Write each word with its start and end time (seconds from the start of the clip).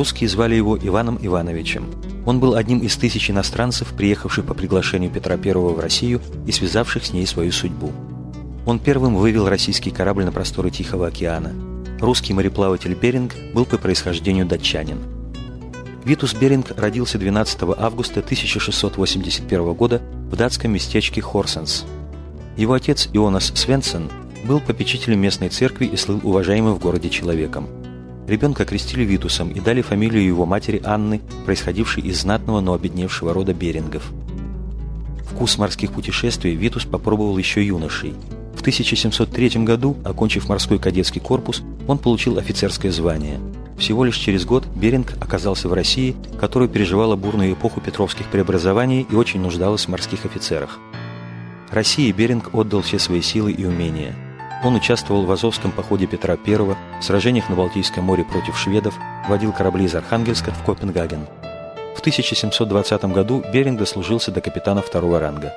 Русские 0.00 0.30
звали 0.30 0.54
его 0.54 0.78
Иваном 0.78 1.18
Ивановичем. 1.20 1.84
Он 2.24 2.40
был 2.40 2.54
одним 2.54 2.78
из 2.78 2.96
тысяч 2.96 3.30
иностранцев, 3.30 3.88
приехавших 3.88 4.46
по 4.46 4.54
приглашению 4.54 5.10
Петра 5.10 5.34
I 5.34 5.52
в 5.52 5.78
Россию 5.78 6.22
и 6.46 6.52
связавших 6.52 7.04
с 7.04 7.12
ней 7.12 7.26
свою 7.26 7.52
судьбу. 7.52 7.92
Он 8.64 8.78
первым 8.78 9.16
вывел 9.16 9.46
российский 9.46 9.90
корабль 9.90 10.24
на 10.24 10.32
просторы 10.32 10.70
Тихого 10.70 11.08
океана. 11.08 11.52
Русский 12.00 12.32
мореплаватель 12.32 12.94
Беринг 12.94 13.34
был 13.52 13.66
по 13.66 13.76
происхождению 13.76 14.46
датчанин. 14.46 15.00
Витус 16.06 16.32
Беринг 16.32 16.72
родился 16.78 17.18
12 17.18 17.58
августа 17.76 18.20
1681 18.20 19.74
года 19.74 20.00
в 20.30 20.34
датском 20.34 20.72
местечке 20.72 21.20
Хорсенс. 21.20 21.84
Его 22.56 22.72
отец 22.72 23.10
Ионас 23.12 23.52
Свенсен 23.54 24.10
был 24.44 24.60
попечителем 24.60 25.20
местной 25.20 25.50
церкви 25.50 25.84
и 25.84 25.96
слыл 25.98 26.20
уважаемым 26.22 26.76
в 26.76 26.78
городе 26.78 27.10
человеком– 27.10 27.68
Ребенка 28.30 28.64
крестили 28.64 29.02
Витусом 29.02 29.50
и 29.50 29.58
дали 29.58 29.82
фамилию 29.82 30.24
его 30.24 30.46
матери 30.46 30.80
Анны, 30.84 31.20
происходившей 31.46 32.04
из 32.04 32.20
знатного, 32.20 32.60
но 32.60 32.74
обедневшего 32.74 33.34
рода 33.34 33.52
Берингов. 33.52 34.12
Вкус 35.28 35.58
морских 35.58 35.90
путешествий 35.90 36.54
Витус 36.54 36.84
попробовал 36.84 37.36
еще 37.38 37.66
юношей. 37.66 38.14
В 38.54 38.60
1703 38.60 39.64
году, 39.64 39.96
окончив 40.04 40.48
морской 40.48 40.78
кадетский 40.78 41.20
корпус, 41.20 41.64
он 41.88 41.98
получил 41.98 42.38
офицерское 42.38 42.92
звание. 42.92 43.40
Всего 43.76 44.04
лишь 44.04 44.16
через 44.16 44.44
год 44.44 44.64
Беринг 44.76 45.14
оказался 45.20 45.68
в 45.68 45.72
России, 45.72 46.14
которая 46.38 46.68
переживала 46.68 47.16
бурную 47.16 47.54
эпоху 47.54 47.80
петровских 47.80 48.26
преобразований 48.26 49.08
и 49.10 49.14
очень 49.16 49.40
нуждалась 49.40 49.86
в 49.86 49.88
морских 49.88 50.24
офицерах. 50.24 50.78
России 51.72 52.12
Беринг 52.12 52.54
отдал 52.54 52.82
все 52.82 53.00
свои 53.00 53.22
силы 53.22 53.50
и 53.50 53.64
умения– 53.64 54.14
он 54.62 54.74
участвовал 54.74 55.24
в 55.24 55.32
Азовском 55.32 55.72
походе 55.72 56.06
Петра 56.06 56.36
I, 56.46 56.56
в 56.56 57.02
сражениях 57.02 57.48
на 57.48 57.56
Балтийском 57.56 58.04
море 58.04 58.24
против 58.24 58.58
шведов, 58.58 58.94
водил 59.28 59.52
корабли 59.52 59.86
из 59.86 59.94
Архангельска 59.94 60.50
в 60.50 60.62
Копенгаген. 60.64 61.26
В 61.96 62.00
1720 62.00 63.04
году 63.06 63.44
Беринг 63.52 63.78
дослужился 63.78 64.30
до 64.30 64.40
капитана 64.40 64.82
второго 64.82 65.18
ранга. 65.18 65.54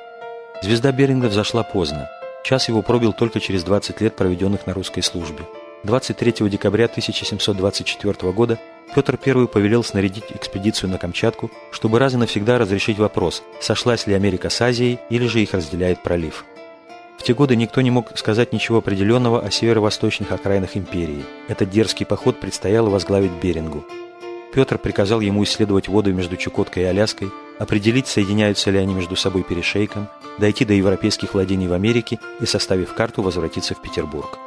Звезда 0.62 0.92
Беринга 0.92 1.26
взошла 1.26 1.62
поздно. 1.62 2.08
Час 2.44 2.68
его 2.68 2.82
пробил 2.82 3.12
только 3.12 3.40
через 3.40 3.64
20 3.64 4.00
лет, 4.00 4.16
проведенных 4.16 4.66
на 4.66 4.74
русской 4.74 5.02
службе. 5.02 5.44
23 5.84 6.48
декабря 6.48 6.86
1724 6.86 8.32
года 8.32 8.58
Петр 8.94 9.18
I 9.24 9.46
повелел 9.46 9.84
снарядить 9.84 10.24
экспедицию 10.30 10.90
на 10.90 10.98
Камчатку, 10.98 11.50
чтобы 11.70 11.98
раз 11.98 12.14
и 12.14 12.16
навсегда 12.16 12.58
разрешить 12.58 12.98
вопрос, 12.98 13.42
сошлась 13.60 14.06
ли 14.06 14.14
Америка 14.14 14.50
с 14.50 14.60
Азией 14.60 14.98
или 15.10 15.26
же 15.26 15.42
их 15.42 15.52
разделяет 15.52 16.02
пролив. 16.02 16.44
Те 17.24 17.32
годы 17.32 17.56
никто 17.56 17.80
не 17.80 17.90
мог 17.90 18.18
сказать 18.18 18.52
ничего 18.52 18.78
определенного 18.78 19.40
о 19.40 19.50
северо-восточных 19.50 20.30
окраинах 20.30 20.76
империи. 20.76 21.24
Этот 21.48 21.70
дерзкий 21.70 22.04
поход 22.04 22.38
предстояло 22.38 22.90
возглавить 22.90 23.32
Берингу. 23.42 23.86
Петр 24.52 24.76
приказал 24.76 25.20
ему 25.20 25.42
исследовать 25.42 25.88
воду 25.88 26.12
между 26.12 26.36
Чукоткой 26.36 26.82
и 26.82 26.86
Аляской, 26.86 27.30
определить, 27.58 28.08
соединяются 28.08 28.70
ли 28.70 28.78
они 28.78 28.92
между 28.92 29.16
собой 29.16 29.42
перешейком, 29.42 30.08
дойти 30.38 30.66
до 30.66 30.74
европейских 30.74 31.32
владений 31.32 31.66
в 31.66 31.72
Америке 31.72 32.20
и, 32.40 32.46
составив 32.46 32.92
карту, 32.92 33.22
возвратиться 33.22 33.74
в 33.74 33.80
Петербург. 33.80 34.38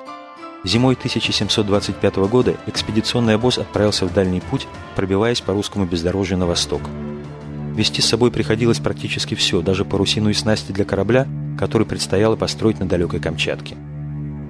Зимой 0.64 0.94
1725 0.94 2.16
года 2.30 2.56
экспедиционный 2.68 3.36
обоз 3.36 3.58
отправился 3.58 4.06
в 4.06 4.14
дальний 4.14 4.40
путь, 4.40 4.68
пробиваясь 4.96 5.42
по 5.42 5.54
русскому 5.54 5.86
бездорожью 5.86 6.38
на 6.38 6.46
восток. 6.46 6.82
Вести 7.74 8.02
с 8.02 8.08
собой 8.08 8.30
приходилось 8.30 8.80
практически 8.80 9.34
все, 9.34 9.62
даже 9.62 9.84
парусину 9.84 10.30
и 10.30 10.34
снасти 10.34 10.72
для 10.72 10.86
корабля, 10.86 11.28
который 11.58 11.88
предстояло 11.88 12.36
построить 12.36 12.80
на 12.80 12.88
далекой 12.88 13.20
Камчатке. 13.20 13.76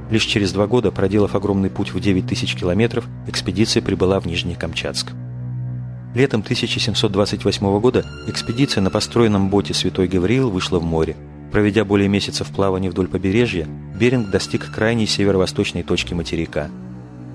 Лишь 0.09 0.25
через 0.25 0.53
два 0.53 0.68
года, 0.68 0.91
проделав 0.91 1.35
огромный 1.35 1.69
путь 1.69 1.94
в 1.94 2.00
9 2.00 2.28
тысяч 2.28 2.56
километров, 2.56 3.06
экспедиция 3.28 3.81
прибыла 3.81 4.19
в 4.19 4.25
Нижний 4.25 4.56
Камчатск. 4.56 5.12
Летом 6.16 6.41
1728 6.41 7.79
года 7.79 8.06
экспедиция 8.28 8.81
на 8.81 8.90
построенном 8.90 9.50
боте 9.50 9.73
«Святой 9.73 10.07
Гавриил» 10.07 10.50
вышла 10.50 10.79
в 10.79 10.84
море. 10.84 11.16
Проведя 11.51 11.85
более 11.85 12.07
месяца 12.09 12.44
в 12.44 12.50
плавании 12.50 12.90
вдоль 12.90 13.07
побережья, 13.07 13.68
Беринг 14.00 14.29
достиг 14.29 14.72
крайней 14.72 15.07
северо-восточной 15.07 15.84
точки 15.84 16.13
материка. 16.13 16.69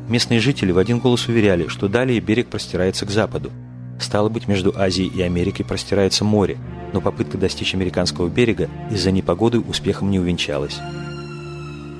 Местные 0.09 0.41
жители 0.41 0.73
в 0.73 0.79
один 0.79 0.99
голос 0.99 1.29
уверяли, 1.29 1.69
что 1.69 1.89
далее 1.89 2.21
берег 2.21 2.49
простирается 2.49 3.07
к 3.07 3.11
западу, 3.11 3.51
Стало 3.99 4.29
быть, 4.29 4.49
между 4.49 4.73
Азией 4.77 5.09
и 5.09 5.23
Америкой 5.23 5.65
простирается 5.65 6.25
море, 6.25 6.59
но 6.93 7.01
попытка 7.01 7.39
достичь 7.39 7.75
американского 7.75 8.29
берега 8.29 8.69
из-за 8.91 9.11
непогоды 9.11 9.61
успехом 9.61 10.11
не 10.11 10.19
увенчалась. 10.19 10.79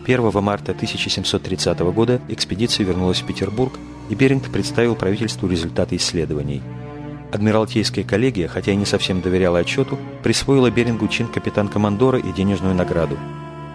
1 0.05 0.43
марта 0.43 0.73
1730 0.73 1.79
года 1.95 2.21
экспедиция 2.29 2.85
вернулась 2.85 3.21
в 3.21 3.27
Петербург, 3.27 3.73
и 4.11 4.15
Беринг 4.15 4.51
представил 4.51 4.97
правительству 4.97 5.49
результаты 5.49 5.97
исследований. 5.97 6.61
Адмиралтейская 7.33 8.05
коллегия, 8.05 8.49
хотя 8.49 8.73
и 8.73 8.77
не 8.77 8.85
совсем 8.85 9.23
доверяла 9.23 9.61
отчету, 9.61 9.99
присвоила 10.23 10.71
Берингу 10.71 11.09
чин 11.09 11.29
капитан-командора 11.29 12.19
и 12.19 12.33
денежную 12.33 12.75
награду. 12.75 13.17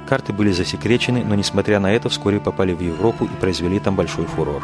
Карты 0.07 0.31
были 0.31 0.51
засекречены, 0.51 1.23
но, 1.23 1.33
несмотря 1.35 1.79
на 1.79 1.91
это, 1.91 2.09
вскоре 2.09 2.39
попали 2.39 2.73
в 2.73 2.81
Европу 2.81 3.25
и 3.25 3.41
произвели 3.41 3.79
там 3.79 3.95
большой 3.95 4.25
фурор. 4.25 4.63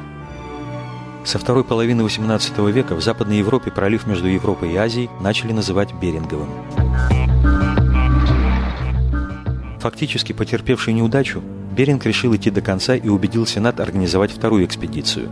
Со 1.25 1.39
второй 1.39 1.63
половины 1.63 2.01
XVIII 2.01 2.71
века 2.71 2.95
в 2.95 3.01
Западной 3.01 3.37
Европе 3.37 3.71
пролив 3.71 4.05
между 4.07 4.27
Европой 4.27 4.73
и 4.73 4.75
Азией 4.75 5.09
начали 5.21 5.53
называть 5.53 5.93
Беринговым. 5.93 6.49
Фактически 9.79 10.33
потерпевший 10.33 10.93
неудачу, 10.93 11.41
Беринг 11.75 12.05
решил 12.05 12.35
идти 12.35 12.49
до 12.51 12.61
конца 12.61 12.95
и 12.95 13.07
убедил 13.07 13.45
Сенат 13.45 13.79
организовать 13.79 14.31
вторую 14.31 14.65
экспедицию. 14.65 15.29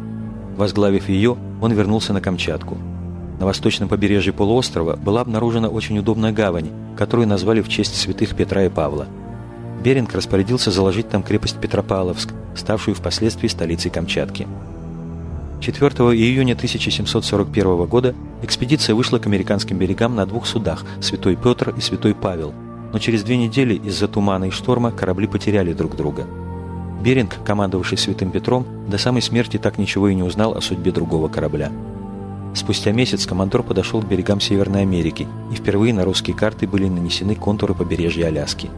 Возглавив 0.57 1.07
ее, 1.09 1.37
он 1.61 1.71
вернулся 1.73 2.13
на 2.13 2.21
Камчатку. 2.21 2.77
На 3.39 3.45
восточном 3.45 3.89
побережье 3.89 4.33
полуострова 4.33 4.95
была 4.95 5.21
обнаружена 5.21 5.67
очень 5.67 5.97
удобная 5.99 6.31
гавань, 6.31 6.69
которую 6.97 7.27
назвали 7.27 7.61
в 7.61 7.69
честь 7.69 7.95
святых 7.95 8.35
Петра 8.35 8.63
и 8.63 8.69
Павла. 8.69 9.07
Беринг 9.83 10.13
распорядился 10.13 10.71
заложить 10.71 11.09
там 11.09 11.23
крепость 11.23 11.59
Петропавловск, 11.59 12.33
ставшую 12.55 12.95
впоследствии 12.95 13.47
столицей 13.47 13.91
Камчатки. 13.91 14.47
4 15.61 15.91
июня 16.17 16.53
1741 16.53 17.85
года 17.85 18.15
экспедиция 18.41 18.95
вышла 18.95 19.19
к 19.19 19.27
американским 19.27 19.77
берегам 19.77 20.15
на 20.15 20.25
двух 20.25 20.47
судах 20.47 20.83
«Святой 20.99 21.35
Петр» 21.35 21.69
и 21.77 21.81
«Святой 21.81 22.15
Павел», 22.15 22.51
но 22.91 22.97
через 22.97 23.21
две 23.23 23.37
недели 23.37 23.75
из-за 23.75 24.07
тумана 24.07 24.45
и 24.45 24.49
шторма 24.49 24.91
корабли 24.91 25.27
потеряли 25.27 25.73
друг 25.73 25.95
друга. 25.95 26.25
Беринг, 27.03 27.37
командовавший 27.45 27.99
Святым 27.99 28.31
Петром, 28.31 28.65
до 28.87 28.97
самой 28.97 29.21
смерти 29.21 29.57
так 29.57 29.77
ничего 29.77 30.09
и 30.09 30.15
не 30.15 30.23
узнал 30.23 30.57
о 30.57 30.61
судьбе 30.61 30.91
другого 30.91 31.27
корабля. 31.27 31.71
Спустя 32.55 32.91
месяц 32.91 33.27
командор 33.27 33.61
подошел 33.61 34.01
к 34.01 34.07
берегам 34.07 34.41
Северной 34.41 34.81
Америки, 34.81 35.27
и 35.51 35.55
впервые 35.55 35.93
на 35.93 36.03
русские 36.03 36.35
карты 36.35 36.67
были 36.67 36.89
нанесены 36.89 37.35
контуры 37.35 37.75
побережья 37.75 38.27
Аляски. 38.27 38.71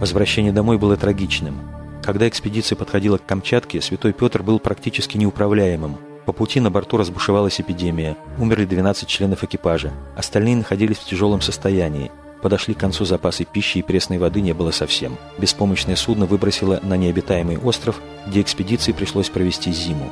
Возвращение 0.00 0.52
домой 0.52 0.78
было 0.78 0.96
трагичным– 0.96 1.54
когда 2.10 2.26
экспедиция 2.26 2.74
подходила 2.74 3.18
к 3.18 3.24
Камчатке, 3.24 3.80
Святой 3.80 4.12
Петр 4.12 4.42
был 4.42 4.58
практически 4.58 5.16
неуправляемым. 5.16 5.96
По 6.26 6.32
пути 6.32 6.58
на 6.58 6.68
борту 6.68 6.96
разбушевалась 6.96 7.60
эпидемия. 7.60 8.16
Умерли 8.36 8.64
12 8.64 9.06
членов 9.06 9.44
экипажа. 9.44 9.92
Остальные 10.16 10.56
находились 10.56 10.96
в 10.96 11.04
тяжелом 11.04 11.40
состоянии. 11.40 12.10
Подошли 12.42 12.74
к 12.74 12.80
концу 12.80 13.04
запасы 13.04 13.44
пищи 13.44 13.78
и 13.78 13.82
пресной 13.82 14.18
воды 14.18 14.40
не 14.40 14.52
было 14.52 14.72
совсем. 14.72 15.18
Беспомощное 15.38 15.94
судно 15.94 16.26
выбросило 16.26 16.80
на 16.82 16.96
необитаемый 16.96 17.58
остров, 17.58 18.00
где 18.26 18.40
экспедиции 18.40 18.90
пришлось 18.90 19.30
провести 19.30 19.70
зиму. 19.70 20.10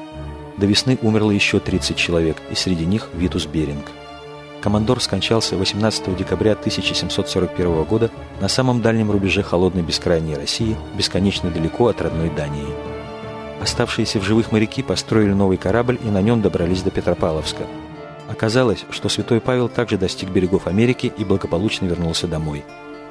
До 0.57 0.67
весны 0.67 1.01
умерло 1.03 1.33
еще 1.33 1.59
30 1.59 1.97
человек, 1.97 2.37
и 2.53 2.55
среди 2.55 2.87
них 2.87 3.09
Витус 3.13 3.47
Беринг. 3.47 3.87
Командор 4.61 5.01
скончался 5.01 5.57
18 5.57 6.17
декабря 6.17 6.53
1741 6.53 7.85
года 7.85 8.11
на 8.41 8.49
самом 8.49 8.83
дальнем 8.83 9.11
рубеже 9.11 9.43
холодной 9.43 9.83
бескрайней 9.83 10.35
России, 10.35 10.77
бесконечно 10.97 11.51
далеко 11.51 11.87
от 11.87 12.03
родной 12.03 12.31
Дании. 12.31 12.67
Оставшиеся 13.61 14.19
в 14.19 14.25
живых 14.25 14.51
моряки 14.51 14.83
построили 14.83 15.33
новый 15.33 15.59
корабль 15.59 15.99
и 16.03 16.09
на 16.09 16.23
нем 16.23 16.43
добрались 16.43 16.83
до 16.83 16.91
Петропавловска. 16.91 17.65
Оказалось, 18.29 18.85
что 18.91 19.09
святой 19.09 19.41
Павел 19.41 19.69
также 19.69 19.97
достиг 19.97 20.31
берегов 20.31 20.67
Америки 20.67 21.13
и 21.17 21.25
благополучно 21.25 21.87
вернулся 21.87 22.27
домой. 22.27 22.65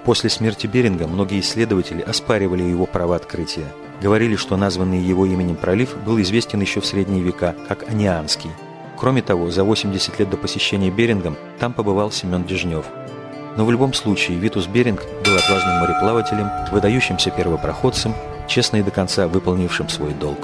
После 0.03 0.29
смерти 0.29 0.67
Беринга 0.67 1.07
многие 1.07 1.39
исследователи 1.39 2.01
оспаривали 2.01 2.63
его 2.63 2.85
право 2.85 3.15
открытия. 3.15 3.65
Говорили, 4.01 4.35
что 4.35 4.57
названный 4.57 4.99
его 4.99 5.25
именем 5.25 5.55
пролив 5.55 5.97
был 6.05 6.21
известен 6.21 6.61
еще 6.61 6.81
в 6.81 6.85
средние 6.85 7.23
века 7.23 7.55
как 7.67 7.89
Анианский– 7.89 8.51
Кроме 8.97 9.21
того, 9.21 9.51
за 9.51 9.63
80 9.63 10.19
лет 10.19 10.29
до 10.29 10.37
посещения 10.37 10.89
Берингом 10.89 11.37
там 11.59 11.73
побывал 11.73 12.11
Семен 12.11 12.43
Дежнев. 12.43 12.85
Но 13.55 13.65
в 13.65 13.71
любом 13.71 13.93
случае 13.93 14.37
Витус 14.37 14.65
Беринг 14.67 15.03
был 15.23 15.35
отважным 15.35 15.79
мореплавателем, 15.79 16.49
выдающимся 16.71 17.29
первопроходцем, 17.29 18.13
честно 18.47 18.77
и 18.77 18.83
до 18.83 18.91
конца 18.91 19.27
выполнившим 19.27 19.87
свой 19.89 20.13
долг. 20.13 20.39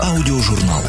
Аудиожурнал 0.00 0.82